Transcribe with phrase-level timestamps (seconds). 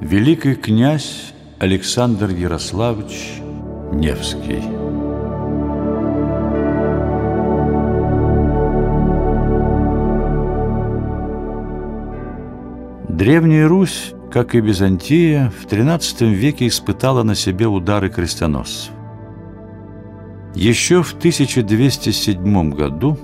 [0.00, 3.40] Великий князь Александр Ярославович
[3.92, 4.60] Невский
[13.08, 18.90] Древняя Русь, как и Византия, в XIII веке испытала на себе удары крестоносцев.
[20.56, 23.16] Еще в 1207 году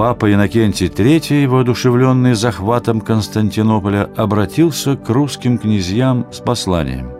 [0.00, 7.10] папа Иннокентий III, воодушевленный захватом Константинополя, обратился к русским князьям с посланием.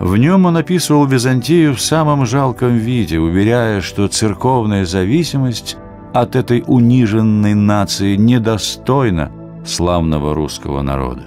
[0.00, 5.76] В нем он описывал Византию в самом жалком виде, уверяя, что церковная зависимость
[6.14, 9.30] от этой униженной нации недостойна
[9.62, 11.24] славного русского народа.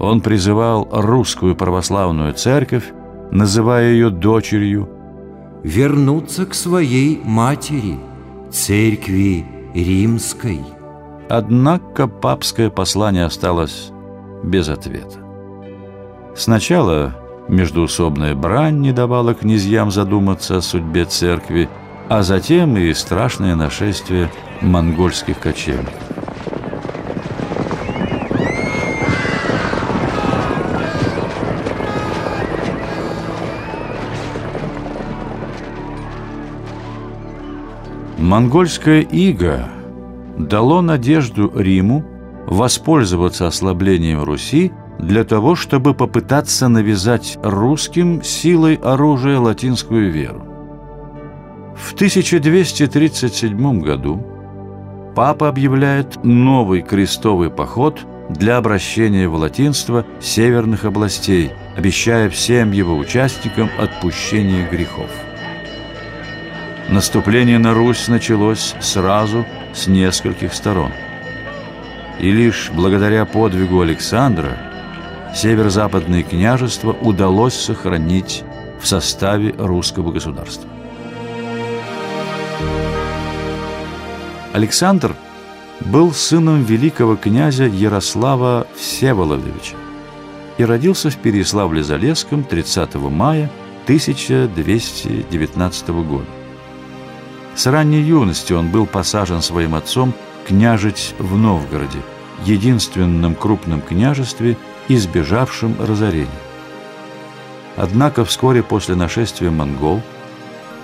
[0.00, 2.92] Он призывал русскую православную церковь,
[3.30, 4.88] называя ее дочерью,
[5.62, 8.00] вернуться к своей матери–
[8.56, 10.60] церкви римской.
[11.28, 13.90] Однако папское послание осталось
[14.42, 15.18] без ответа.
[16.34, 17.14] Сначала
[17.48, 21.68] междуусобная брань не давала князьям задуматься о судьбе церкви,
[22.08, 24.30] а затем и страшное нашествие
[24.62, 26.15] монгольских кочевников.
[38.26, 39.68] Монгольское иго
[40.36, 42.04] дало надежду Риму
[42.48, 50.42] воспользоваться ослаблением Руси для того, чтобы попытаться навязать русским силой оружия латинскую веру.
[51.76, 54.20] В 1237 году
[55.14, 63.70] папа объявляет новый крестовый поход для обращения в латинство северных областей, обещая всем его участникам
[63.78, 65.10] отпущение грехов.
[66.88, 70.92] Наступление на Русь началось сразу с нескольких сторон.
[72.20, 74.56] И лишь благодаря подвигу Александра
[75.34, 78.44] северо-западное княжество удалось сохранить
[78.80, 80.70] в составе русского государства.
[84.52, 85.16] Александр
[85.80, 89.74] был сыном великого князя Ярослава Всеволодовича
[90.56, 93.50] и родился в Переяславле-Залесском 30 мая
[93.86, 96.35] 1219 года.
[97.56, 100.12] С ранней юности он был посажен своим отцом
[100.46, 102.00] княжить в Новгороде,
[102.44, 104.58] единственном крупном княжестве,
[104.88, 106.28] избежавшем разорения.
[107.74, 110.02] Однако вскоре после нашествия монгол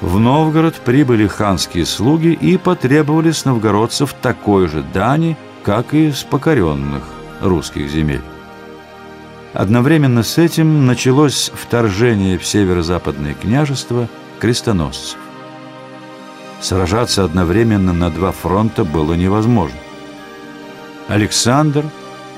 [0.00, 6.22] в Новгород прибыли ханские слуги и потребовали с новгородцев такой же дани, как и с
[6.24, 7.04] покоренных
[7.40, 8.22] русских земель.
[9.52, 14.08] Одновременно с этим началось вторжение в северо-западное княжество
[14.40, 15.21] крестоносцев.
[16.62, 19.76] Сражаться одновременно на два фронта было невозможно.
[21.08, 21.84] Александр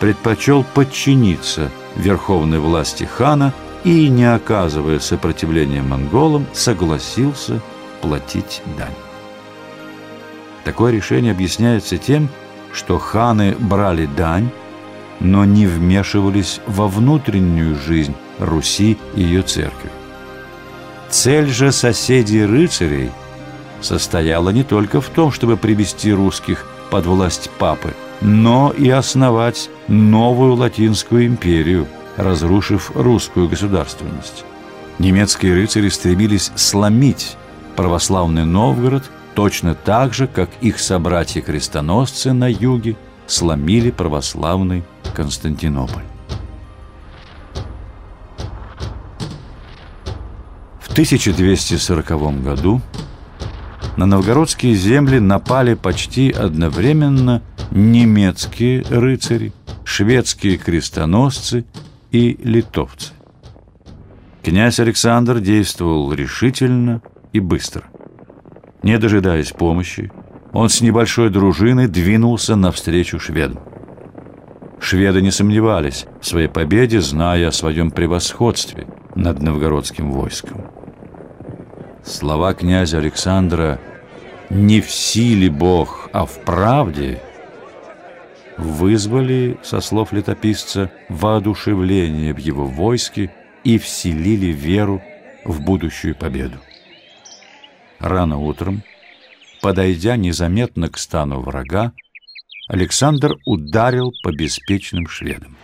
[0.01, 3.53] предпочел подчиниться верховной власти хана
[3.85, 7.61] и, не оказывая сопротивления монголам, согласился
[8.01, 8.95] платить дань.
[10.65, 12.31] Такое решение объясняется тем,
[12.73, 14.49] что ханы брали дань,
[15.21, 19.91] но не вмешивались во внутреннюю жизнь Руси и ее церкви.
[21.11, 23.11] Цель же соседей рыцарей–
[23.85, 30.55] состояла не только в том, чтобы привести русских под власть папы, но и основать новую
[30.55, 31.87] Латинскую империю,
[32.17, 34.45] разрушив русскую государственность.
[34.99, 37.37] Немецкие рыцари стремились сломить
[37.77, 42.97] православный Новгород точно так же, как их собратья-крестоносцы на юге
[43.27, 44.85] сломили православный
[45.15, 46.05] Константинополь.
[50.81, 52.81] В 1240 году
[53.97, 59.53] на новгородские земли напали почти одновременно немецкие рыцари,
[59.85, 61.65] шведские крестоносцы
[62.11, 63.13] и литовцы.
[64.43, 67.03] Князь Александр действовал решительно
[67.33, 67.85] и быстро.
[68.83, 70.13] Не дожидаясь помощи,
[70.53, 73.61] он с небольшой дружиной двинулся навстречу шведам.
[74.81, 80.67] Шведы не сомневались в своей победе, зная о своем превосходстве над новгородским войском.
[82.05, 83.81] Слова князя Александра
[84.51, 87.21] «не в силе Бог, а в правде»
[88.57, 95.03] вызвали, со слов летописца, воодушевление в его войске и вселили веру
[95.45, 96.59] в будущую победу.
[97.99, 98.83] Рано утром,
[99.61, 101.93] подойдя незаметно к стану врага,
[102.69, 105.57] Александр ударил по беспечным шведам.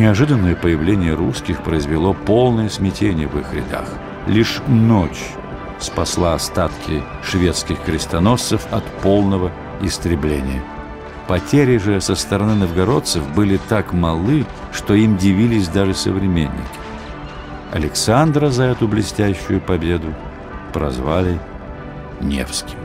[0.00, 3.86] Неожиданное появление русских произвело полное смятение в их рядах.
[4.26, 5.34] Лишь ночь
[5.78, 9.52] спасла остатки шведских крестоносцев от полного
[9.82, 10.62] истребления.
[11.28, 16.78] Потери же со стороны новгородцев были так малы, что им дивились даже современники.
[17.70, 20.14] Александра за эту блестящую победу
[20.72, 21.38] прозвали
[22.22, 22.79] Невским.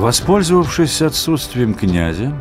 [0.00, 2.32] Воспользовавшись отсутствием князя,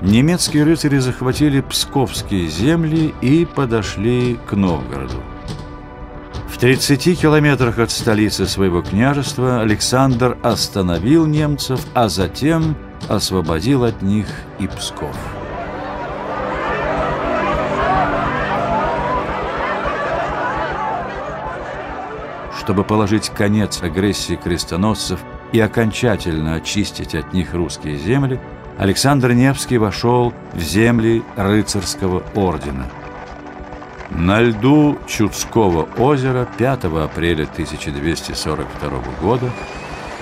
[0.00, 5.20] немецкие рыцари захватили псковские земли и подошли к Новгороду.
[6.46, 12.76] В 30 километрах от столицы своего княжества Александр остановил немцев, а затем
[13.08, 14.28] освободил от них
[14.60, 15.16] и Псков.
[22.60, 25.18] Чтобы положить конец агрессии крестоносцев
[25.52, 28.40] и окончательно очистить от них русские земли,
[28.78, 32.86] Александр Невский вошел в земли рыцарского ордена.
[34.10, 39.50] На льду Чудского озера 5 апреля 1242 года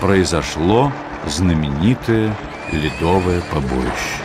[0.01, 0.93] произошло
[1.27, 2.35] знаменитое
[2.73, 4.23] ледовое побоище.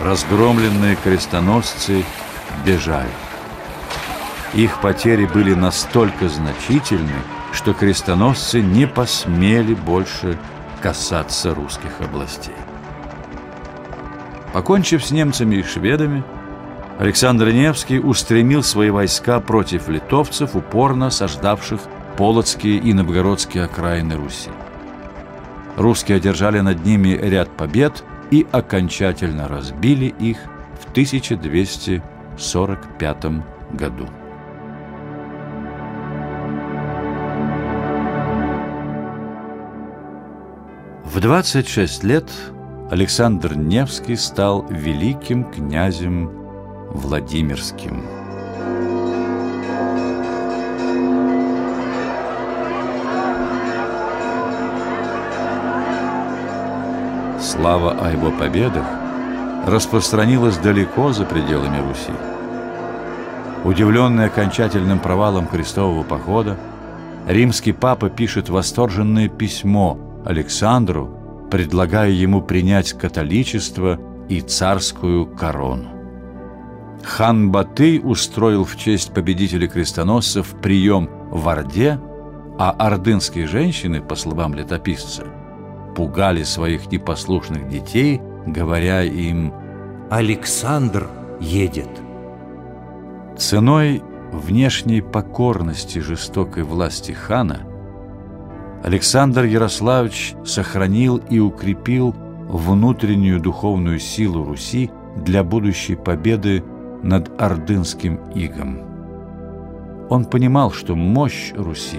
[0.00, 2.04] Разгромленные крестоносцы
[2.64, 3.08] бежали.
[4.54, 7.12] Их потери были настолько значительны,
[7.56, 10.38] что крестоносцы не посмели больше
[10.82, 12.52] касаться русских областей.
[14.52, 16.22] Покончив с немцами и шведами,
[16.98, 21.80] Александр Невский устремил свои войска против литовцев, упорно сождавших
[22.18, 24.50] Полоцкие и Новгородские окраины Руси.
[25.76, 30.36] Русские одержали над ними ряд побед и окончательно разбили их
[30.80, 33.24] в 1245
[33.72, 34.06] году.
[41.16, 42.30] В 26 лет
[42.90, 46.30] Александр Невский стал великим князем
[46.90, 48.04] Владимирским.
[57.40, 58.84] Слава о его победах
[59.66, 62.12] распространилась далеко за пределами Руси.
[63.64, 66.58] Удивленный окончательным провалом крестового похода,
[67.26, 75.88] римский папа пишет восторженное письмо Александру, предлагая ему принять католичество и царскую корону.
[77.04, 82.00] Хан Батый устроил в честь победителя крестоносцев прием в Орде,
[82.58, 85.26] а ордынские женщины, по словам летописца,
[85.94, 89.54] пугали своих непослушных детей, говоря им
[90.10, 91.08] «Александр
[91.38, 91.88] едет».
[93.38, 94.02] Ценой
[94.32, 97.60] внешней покорности жестокой власти хана
[98.86, 102.14] Александр Ярославич сохранил и укрепил
[102.48, 106.62] внутреннюю духовную силу Руси для будущей победы
[107.02, 108.78] над ордынским игом.
[110.08, 111.98] Он понимал, что мощь Руси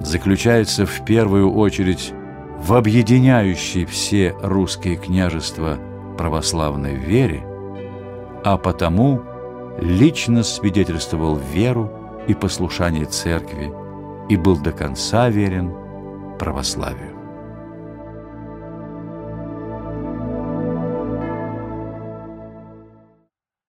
[0.00, 2.12] заключается в первую очередь
[2.58, 5.78] в объединяющей все русские княжества
[6.18, 7.46] православной вере,
[8.44, 9.22] а потому
[9.80, 11.92] лично свидетельствовал веру
[12.26, 13.85] и послушание церкви
[14.28, 15.72] и был до конца верен
[16.38, 17.15] православию.